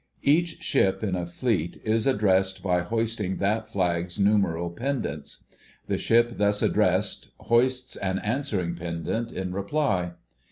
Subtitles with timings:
[0.23, 5.43] Each ship in a Fleet is addressed by hoisting that ship's numeral pendants.
[5.85, 10.13] The ship thus addressed hoists an answering pendant in reply.